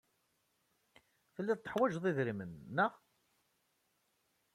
Telliḍ 1.33 1.59
teḥwajeḍ 1.59 2.03
idrimen, 2.09 2.51
naɣ? 2.75 2.91